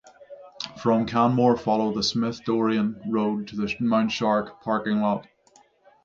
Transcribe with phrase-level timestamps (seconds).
[0.81, 5.27] From Canmore follow the Smith-Dorien road to the Mount Shark parking lot.